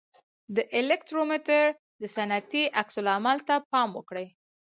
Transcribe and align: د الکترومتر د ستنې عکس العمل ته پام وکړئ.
د 0.55 0.57
الکترومتر 0.79 1.63
د 2.01 2.03
ستنې 2.15 2.63
عکس 2.81 2.95
العمل 3.01 3.37
ته 3.47 3.55
پام 3.71 3.89
وکړئ. 3.97 4.27